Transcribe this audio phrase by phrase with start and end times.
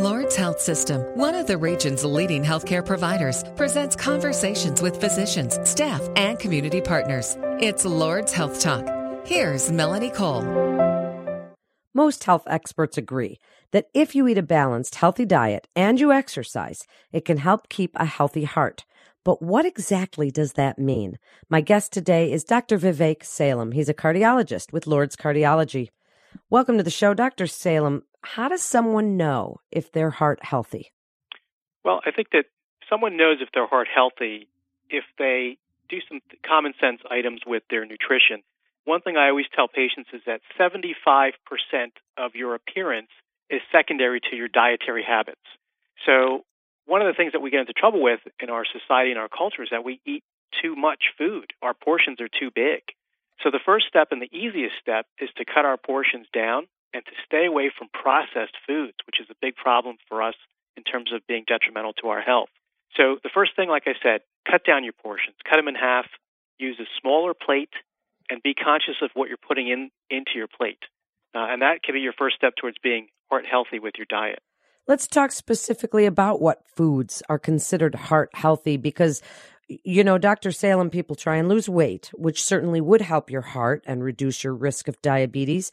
[0.00, 6.00] Lourdes Health System, one of the region's leading healthcare providers, presents conversations with physicians, staff,
[6.16, 7.36] and community partners.
[7.60, 8.88] It's Lourdes Health Talk.
[9.26, 10.40] Here's Melanie Cole.
[11.92, 13.40] Most health experts agree
[13.72, 17.90] that if you eat a balanced, healthy diet and you exercise, it can help keep
[17.96, 18.86] a healthy heart.
[19.22, 21.18] But what exactly does that mean?
[21.50, 22.78] My guest today is Dr.
[22.78, 23.74] Vivek Sailam.
[23.74, 25.90] He's a cardiologist with Lourdes Cardiology.
[26.48, 27.44] Welcome to the show, Dr.
[27.44, 28.02] Sailam.
[28.22, 30.92] How does someone know if their heart healthy?
[31.84, 32.44] Well, I think that
[32.88, 34.48] someone knows if their heart healthy
[34.90, 35.56] if they
[35.88, 38.42] do some common sense items with their nutrition.
[38.84, 41.32] One thing I always tell patients is that 75%
[42.16, 43.10] of your appearance
[43.48, 45.44] is secondary to your dietary habits.
[46.06, 46.44] So,
[46.86, 49.28] one of the things that we get into trouble with in our society and our
[49.28, 50.24] culture is that we eat
[50.62, 51.52] too much food.
[51.62, 52.82] Our portions are too big.
[53.42, 57.04] So, the first step and the easiest step is to cut our portions down and
[57.04, 60.34] to stay away from processed foods, which is a big problem for us
[60.76, 62.48] in terms of being detrimental to our health.
[62.96, 64.20] So, the first thing, like I said,
[64.50, 66.06] cut down your portions, cut them in half,
[66.58, 67.70] use a smaller plate,
[68.28, 70.82] and be conscious of what you're putting in into your plate.
[71.34, 74.40] Uh, and that can be your first step towards being heart healthy with your diet.
[74.88, 79.22] Let's talk specifically about what foods are considered heart healthy because
[79.84, 80.50] you know, Dr.
[80.50, 84.52] Sailam, people try and lose weight, which certainly would help your heart and reduce your
[84.52, 85.70] risk of diabetes.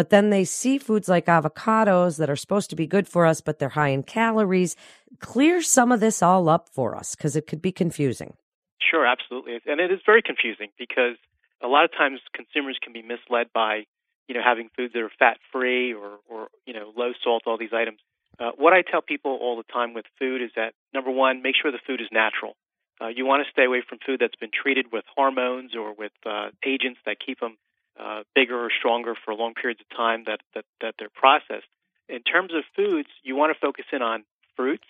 [0.00, 3.42] But then they see foods like avocados that are supposed to be good for us,
[3.42, 4.74] but they're high in calories.
[5.18, 8.32] Clear some of this all up for us because it could be confusing.
[8.80, 9.60] Sure, absolutely.
[9.66, 11.16] And it is very confusing because
[11.62, 13.84] a lot of times consumers can be misled by,
[14.26, 17.58] you know, having foods that are fat free or, or, you know, low salt, all
[17.58, 17.98] these items.
[18.38, 21.56] Uh, what I tell people all the time with food is that number one, make
[21.60, 22.56] sure the food is natural.
[23.02, 26.12] Uh, you want to stay away from food that's been treated with hormones or with
[26.24, 27.58] uh, agents that keep them
[28.00, 31.66] uh, bigger or stronger for long periods of time that, that, that they're processed.
[32.08, 34.24] In terms of foods, you want to focus in on
[34.56, 34.86] fruits,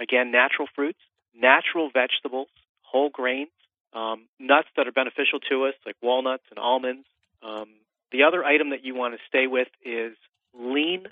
[0.00, 0.98] again, natural fruits,
[1.34, 2.48] natural vegetables,
[2.82, 3.50] whole grains,
[3.94, 7.06] um, nuts that are beneficial to us, like walnuts and almonds.
[7.42, 7.68] Um,
[8.12, 10.16] the other item that you want to stay with is
[10.58, 11.06] lean,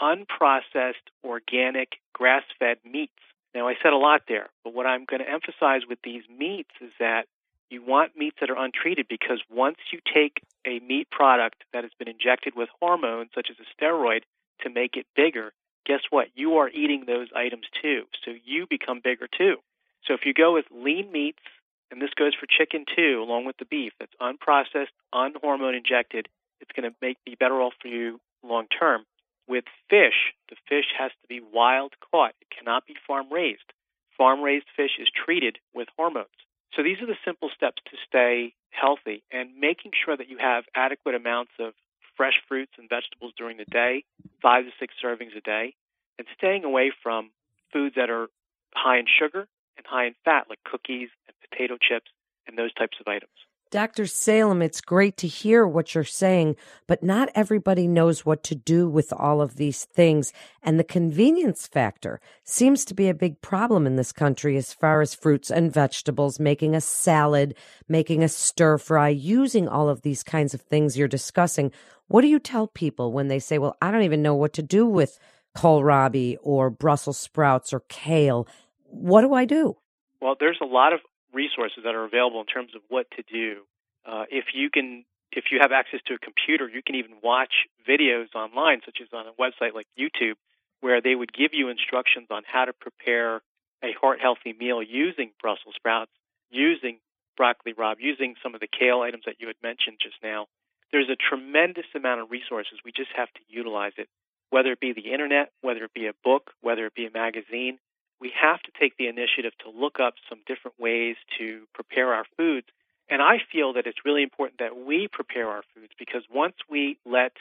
[0.00, 3.12] unprocessed, organic, grass fed meats.
[3.54, 6.70] Now, I said a lot there, but what I'm going to emphasize with these meats
[6.80, 7.26] is that
[7.70, 11.92] you want meats that are untreated because once you take a meat product that has
[11.98, 14.22] been injected with hormones, such as a steroid,
[14.62, 15.52] to make it bigger,
[15.86, 16.28] guess what?
[16.34, 18.02] You are eating those items too.
[18.24, 19.56] So you become bigger too.
[20.04, 21.42] So if you go with lean meats,
[21.90, 26.28] and this goes for chicken too, along with the beef, that's unprocessed, unhormone injected,
[26.60, 29.04] it's going to make be better off for you long term.
[29.48, 32.34] With fish, the fish has to be wild caught.
[32.40, 33.72] It cannot be farm raised.
[34.16, 36.28] Farm raised fish is treated with hormones.
[36.74, 40.64] So these are the simple steps to stay healthy and making sure that you have
[40.74, 41.74] adequate amounts of
[42.16, 44.04] fresh fruits and vegetables during the day,
[44.42, 45.74] five to six servings a day,
[46.18, 47.30] and staying away from
[47.72, 48.28] foods that are
[48.74, 52.10] high in sugar and high in fat, like cookies and potato chips
[52.46, 53.32] and those types of items.
[53.70, 54.02] Dr.
[54.02, 56.56] Sailam, it's great to hear what you're saying,
[56.88, 60.32] but not everybody knows what to do with all of these things.
[60.60, 65.00] And the convenience factor seems to be a big problem in this country as far
[65.00, 67.54] as fruits and vegetables, making a salad,
[67.88, 71.70] making a stir fry, using all of these kinds of things you're discussing.
[72.08, 74.62] What do you tell people when they say, well, I don't even know what to
[74.62, 75.16] do with
[75.56, 78.48] kohlrabi or Brussels sprouts or kale?
[78.86, 79.76] What do I do?
[80.20, 80.98] Well, there's a lot of
[81.32, 83.62] resources that are available in terms of what to do.
[84.06, 87.68] Uh, if you can, if you have access to a computer, you can even watch
[87.86, 90.34] videos online, such as on a website like YouTube,
[90.80, 93.42] where they would give you instructions on how to prepare
[93.82, 96.12] a heart healthy meal using Brussels sprouts,
[96.50, 96.98] using
[97.36, 100.46] broccoli rabe, using some of the kale items that you had mentioned just now.
[100.92, 102.80] There's a tremendous amount of resources.
[102.84, 104.08] We just have to utilize it,
[104.50, 107.78] whether it be the internet, whether it be a book, whether it be a magazine
[108.20, 112.24] we have to take the initiative to look up some different ways to prepare our
[112.36, 112.66] foods.
[113.08, 116.98] And I feel that it's really important that we prepare our foods because once we
[117.04, 117.32] let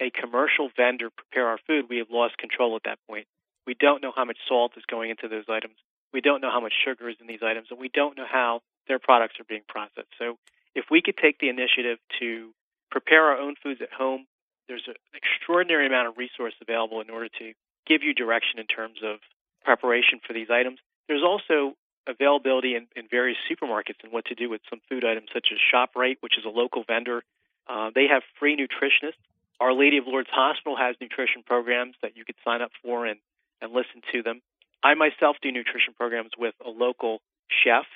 [0.00, 3.26] a commercial vendor prepare our food, we have lost control at that point.
[3.66, 5.76] We don't know how much salt is going into those items.
[6.12, 8.60] We don't know how much sugar is in these items, and we don't know how
[8.86, 10.12] their products are being processed.
[10.18, 10.36] So,
[10.74, 12.50] if we could take the initiative to
[12.90, 14.26] prepare our own foods at home,
[14.68, 17.52] there's an extraordinary amount of resource available in order to
[17.86, 19.18] give you direction in terms of
[19.64, 20.78] preparation for these items.
[21.08, 21.76] There's also
[22.06, 25.58] availability in, in various supermarkets and what to do with some food items, such as
[25.58, 27.22] ShopRite, which is a local vendor.
[27.66, 29.20] Uh, they have free nutritionists.
[29.60, 33.18] Our Lady of Lourdes Hospital has nutrition programs that you could sign up for and,
[33.62, 34.42] and listen to them.
[34.82, 37.86] I myself do nutrition programs with a local chef.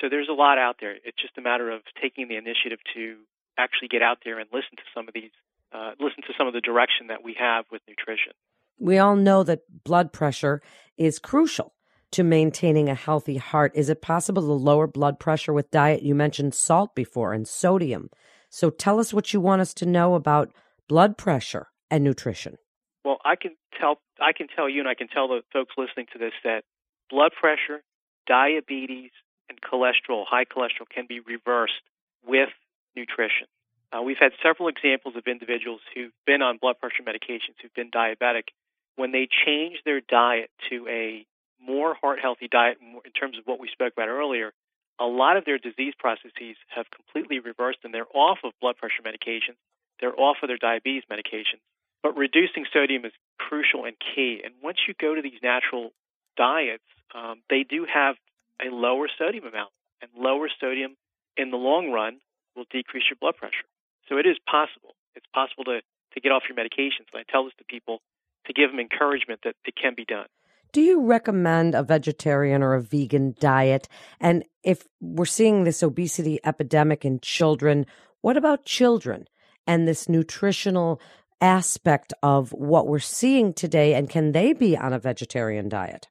[0.00, 0.94] So there's a lot out there.
[1.04, 3.16] It's just a matter of taking the initiative to
[3.58, 5.32] actually get out there and listen to some of these,
[5.72, 8.32] uh, listen to some of the direction that we have with nutrition.
[8.78, 10.62] We all know that blood pressure
[10.98, 11.74] is crucial
[12.12, 13.72] to maintaining a healthy heart.
[13.74, 16.02] Is it possible to lower blood pressure with diet?
[16.02, 18.10] You mentioned salt before and sodium.
[18.50, 20.52] So tell us what you want us to know about
[20.88, 22.56] blood pressure and nutrition.
[23.04, 26.06] Well, I can tell I can tell you and I can tell the folks listening
[26.12, 26.62] to this that
[27.10, 27.82] blood pressure,
[28.26, 29.10] diabetes,
[29.48, 31.80] and cholesterol, high cholesterol can be reversed
[32.26, 32.50] with
[32.96, 33.46] nutrition.
[33.92, 37.90] Uh, we've had several examples of individuals who've been on blood pressure medications, who've been
[37.90, 38.52] diabetic,
[38.98, 41.24] when they change their diet to a
[41.62, 44.52] more heart healthy diet in terms of what we spoke about earlier,
[44.98, 49.02] a lot of their disease processes have completely reversed and they're off of blood pressure
[49.06, 49.56] medications,
[50.00, 51.62] they're off of their diabetes medications.
[52.02, 54.42] But reducing sodium is crucial and key.
[54.44, 55.90] And once you go to these natural
[56.36, 58.16] diets, um, they do have
[58.60, 59.70] a lower sodium amount,
[60.02, 60.96] and lower sodium
[61.36, 62.18] in the long run
[62.56, 63.66] will decrease your blood pressure.
[64.08, 64.94] So it is possible.
[65.14, 65.82] It's possible to,
[66.14, 67.06] to get off your medications.
[67.12, 68.00] And I tell this to people
[68.48, 70.26] to give them encouragement that it can be done.
[70.72, 73.88] Do you recommend a vegetarian or a vegan diet?
[74.20, 77.86] And if we're seeing this obesity epidemic in children,
[78.20, 79.28] what about children
[79.66, 81.00] and this nutritional
[81.40, 83.94] aspect of what we're seeing today?
[83.94, 86.08] And can they be on a vegetarian diet?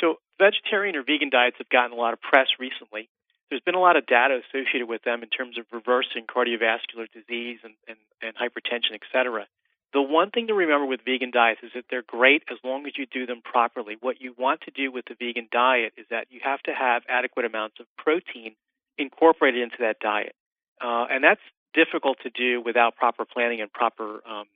[0.00, 3.10] So, vegetarian or vegan diets have gotten a lot of press recently.
[3.50, 7.58] There's been a lot of data associated with them in terms of reversing cardiovascular disease
[7.62, 9.46] and, and, and hypertension, et cetera.
[9.92, 12.92] The one thing to remember with vegan diets is that they're great as long as
[12.98, 13.96] you do them properly.
[14.00, 17.02] What you want to do with the vegan diet is that you have to have
[17.08, 18.56] adequate amounts of protein
[18.98, 20.34] incorporated into that diet.
[20.80, 21.40] Uh, and that's
[21.72, 24.46] difficult to do without proper planning and proper um,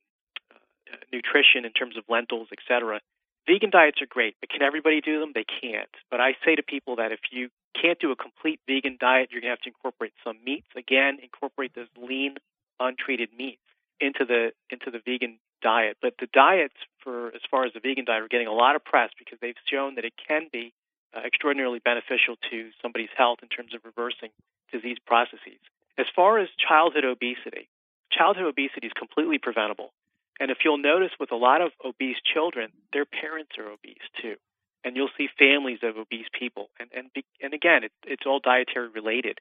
[0.50, 3.00] uh, nutrition in terms of lentils, etc.
[3.46, 5.32] Vegan diets are great, but can everybody do them?
[5.34, 5.88] They can't.
[6.10, 7.48] But I say to people that if you
[7.80, 10.68] can't do a complete vegan diet, you're going to have to incorporate some meats.
[10.76, 12.36] Again, incorporate those lean,
[12.78, 13.62] untreated meats
[14.00, 15.96] into the into the vegan diet.
[16.00, 18.84] But the diets for as far as the vegan diet are getting a lot of
[18.84, 20.72] press because they've shown that it can be
[21.14, 24.30] uh, extraordinarily beneficial to somebody's health in terms of reversing
[24.72, 25.60] disease processes.
[25.98, 27.68] As far as childhood obesity,
[28.12, 29.92] childhood obesity is completely preventable.
[30.38, 34.36] And if you'll notice with a lot of obese children, their parents are obese too.
[34.82, 36.70] And you'll see families of obese people.
[36.80, 37.10] And and
[37.42, 39.38] and again, it, it's all dietary related.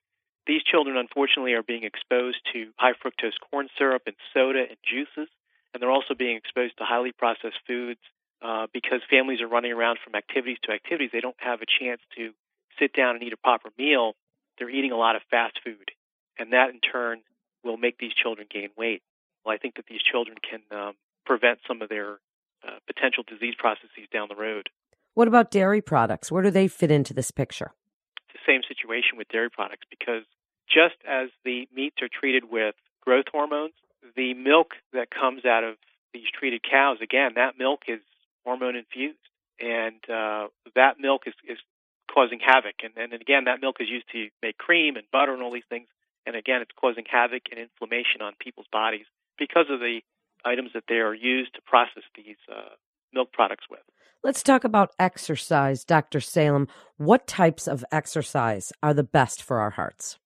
[0.49, 5.29] These children, unfortunately, are being exposed to high fructose corn syrup and soda and juices,
[5.71, 7.99] and they're also being exposed to highly processed foods
[8.41, 11.11] uh, because families are running around from activities to activities.
[11.13, 12.31] They don't have a chance to
[12.79, 14.13] sit down and eat a proper meal.
[14.57, 15.91] They're eating a lot of fast food,
[16.39, 17.21] and that in turn
[17.63, 19.03] will make these children gain weight.
[19.45, 20.93] Well, I think that these children can um,
[21.27, 22.17] prevent some of their
[22.67, 24.69] uh, potential disease processes down the road.
[25.13, 26.31] What about dairy products?
[26.31, 27.73] Where do they fit into this picture?
[28.25, 30.23] It's the same situation with dairy products because
[30.69, 33.74] just as the meats are treated with growth hormones,
[34.16, 35.75] the milk that comes out of
[36.13, 38.00] these treated cows, again, that milk is
[38.45, 39.18] hormone infused,
[39.60, 41.57] and uh, that milk is, is
[42.13, 42.75] causing havoc.
[42.83, 45.68] And, and again, that milk is used to make cream and butter and all these
[45.69, 45.88] things.
[46.25, 49.06] And again, it's causing havoc and inflammation on people's bodies
[49.38, 50.01] because of the
[50.45, 52.75] items that they are used to process these uh,
[53.13, 53.80] milk products with.
[54.24, 56.19] Let's talk about exercise, Dr.
[56.19, 56.68] Sailam.
[56.98, 60.18] What types of exercise are the best for our hearts?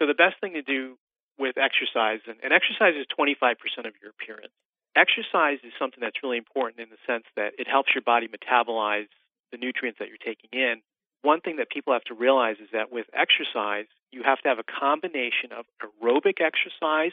[0.00, 0.96] So the best thing to do
[1.36, 4.56] with exercise, and, and exercise is 25% of your appearance.
[4.96, 9.12] Exercise is something that's really important in the sense that it helps your body metabolize
[9.52, 10.80] the nutrients that you're taking in.
[11.22, 14.58] One thing that people have to realize is that with exercise, you have to have
[14.58, 17.12] a combination of aerobic exercise,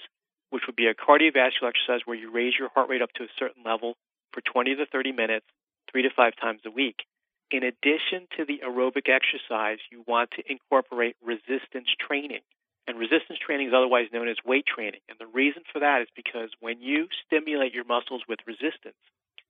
[0.50, 3.32] which would be a cardiovascular exercise where you raise your heart rate up to a
[3.38, 3.96] certain level
[4.32, 5.46] for 20 to 30 minutes,
[5.92, 7.04] three to five times a week.
[7.52, 12.42] In addition to the aerobic exercise, you want to incorporate resistance training.
[12.88, 15.02] And resistance training is otherwise known as weight training.
[15.10, 18.96] And the reason for that is because when you stimulate your muscles with resistance,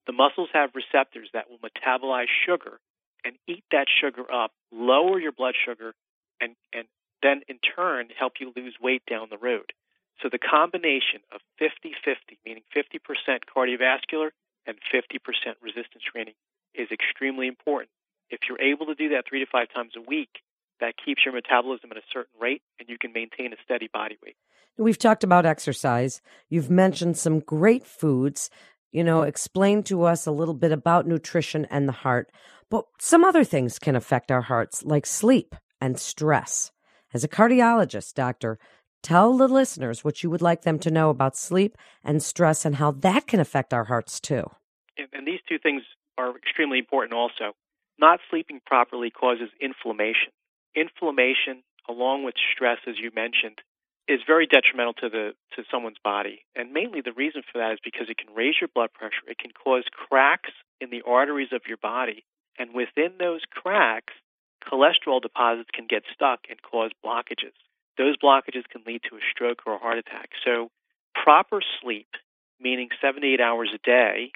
[0.08, 2.79] the muscles have receptors that will metabolize sugar
[3.24, 5.94] and eat that sugar up, lower your blood sugar,
[6.41, 6.88] and, and
[7.22, 9.72] then in turn help you lose weight down the road.
[10.22, 12.98] So the combination of 50 50, meaning 50%
[13.56, 14.29] cardiovascular
[14.65, 15.20] and 50%
[15.62, 16.34] resistance training,
[16.74, 17.89] is extremely important.
[18.29, 20.41] If you're able to do that three to five times a week,
[20.80, 24.18] that keeps your metabolism at a certain rate and you can maintain a steady body
[24.24, 24.36] weight.
[24.78, 26.22] We've talked about exercise.
[26.50, 28.50] You've mentioned some great foods.
[28.92, 32.32] You know, explain to us a little bit about nutrition and the heart.
[32.70, 36.72] But some other things can affect our hearts, like sleep and stress.
[37.14, 38.60] As a cardiologist, doctor,
[39.02, 42.76] tell the listeners what you would like them to know about sleep and stress and
[42.76, 44.44] how that can affect our hearts too.
[45.14, 45.84] And these two things
[46.18, 47.56] are extremely important also.
[48.00, 50.32] Not sleeping properly causes inflammation
[50.76, 53.60] inflammation, along with stress, as you mentioned,
[54.08, 56.46] is very detrimental to the to someone's body.
[56.56, 59.28] And mainly the reason for that is because it can raise your blood pressure.
[59.28, 62.24] It can cause cracks in the arteries of your body.
[62.58, 64.14] And within those cracks,
[64.64, 67.56] cholesterol deposits can get stuck and cause blockages.
[67.98, 70.30] Those blockages can lead to a stroke or a heart attack.
[70.46, 70.70] So
[71.14, 72.08] proper sleep,
[72.60, 74.32] meaning seven to eight hours a day,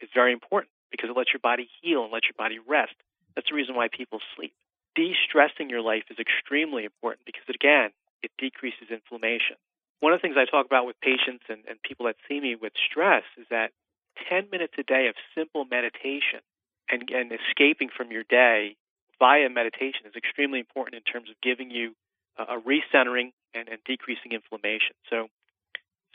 [0.00, 2.94] is very important because it lets your body heal and lets your body rest.
[3.34, 4.52] That's the reason why people sleep.
[4.94, 7.90] De stressing your life is extremely important because, again,
[8.22, 9.56] it decreases inflammation.
[10.00, 12.54] One of the things I talk about with patients and, and people that see me
[12.54, 13.70] with stress is that
[14.28, 16.40] 10 minutes a day of simple meditation
[16.90, 18.76] and, and escaping from your day
[19.18, 21.94] via meditation is extremely important in terms of giving you
[22.38, 24.94] a, recentering and, and decreasing inflammation.
[25.10, 25.28] So,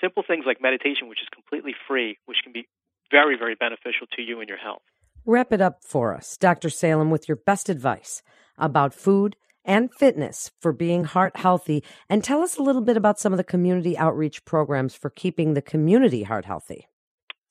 [0.02, 2.68] simple things like meditation, which is completely free, which can be
[3.12, 4.84] very, very beneficial to you and your health.
[5.30, 6.70] Wrap it up for us, Dr.
[6.70, 8.24] Sailam, with your best advice
[8.58, 11.84] about food and fitness for being heart healthy.
[12.10, 15.54] And tell us a little bit about some of the community outreach programs for keeping
[15.54, 16.88] the community heart healthy.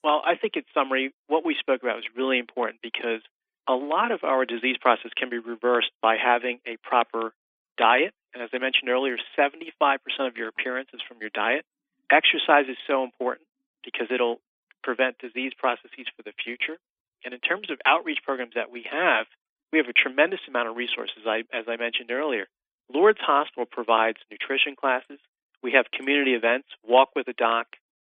[0.03, 3.23] Well, I think in summary, what we spoke about was really important because
[3.69, 7.33] a lot of our disease process can be reversed by having a proper
[7.77, 8.13] diet.
[8.35, 11.65] And as I mentioned earlier, 75% of your appearance is from your diet.
[12.11, 13.47] Exercise is so important
[13.85, 14.41] because it'll
[14.83, 16.77] prevent disease processes for the future.
[17.25, 19.27] And in terms of outreach programs that we have,
[19.73, 22.47] we have a tremendous amount of resources, as I mentioned earlier.
[22.93, 25.19] Lourdes Hospital provides nutrition classes.
[25.63, 27.67] We have community events, walk with a doc,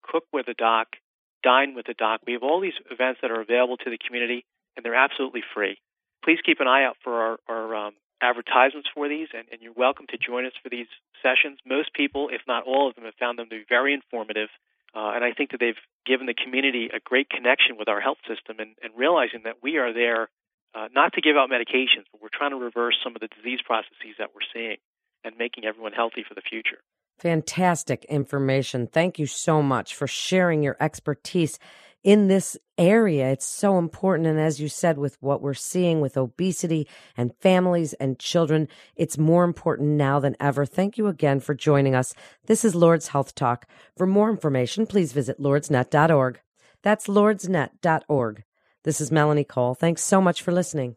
[0.02, 0.96] cook with a doc,
[1.42, 2.20] dine with a doc.
[2.26, 4.44] We have all these events that are available to the community,
[4.76, 5.78] and they're absolutely free.
[6.22, 9.72] Please keep an eye out for our, our um, advertisements for these, and, and you're
[9.72, 10.86] welcome to join us for these
[11.22, 11.58] sessions.
[11.66, 14.48] Most people, if not all of them, have found them to be very informative.
[14.94, 18.18] Uh, and I think that they've given the community a great connection with our health
[18.26, 20.28] system and, and realizing that we are there
[20.74, 23.60] uh, not to give out medications, but we're trying to reverse some of the disease
[23.64, 24.76] processes that we're seeing
[25.24, 26.78] and making everyone healthy for the future.
[27.18, 28.86] Fantastic information.
[28.86, 31.58] Thank you so much for sharing your expertise
[32.02, 33.30] in this area.
[33.30, 34.26] It's so important.
[34.28, 39.18] And as you said, with what we're seeing with obesity and families and children, it's
[39.18, 40.64] more important now than ever.
[40.64, 42.14] Thank you again for joining us.
[42.46, 43.66] This is Lourdes Health Talk.
[43.96, 46.40] For more information, please visit lourdesnet.org.
[46.82, 48.44] That's lourdesnet.org.
[48.82, 49.74] This is Melanie Cole.
[49.74, 50.96] Thanks so much for listening.